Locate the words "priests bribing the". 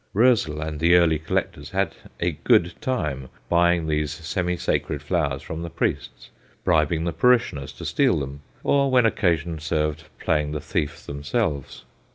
5.69-7.13